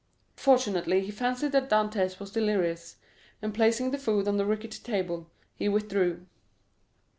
Fortunately, 0.35 1.01
he 1.01 1.11
fancied 1.11 1.51
that 1.51 1.69
Dantès 1.69 2.19
was 2.19 2.31
delirious; 2.31 2.95
and 3.39 3.53
placing 3.53 3.91
the 3.91 3.99
food 3.99 4.27
on 4.27 4.37
the 4.37 4.47
rickety 4.47 4.79
table, 4.81 5.29
he 5.55 5.69
withdrew. 5.69 6.25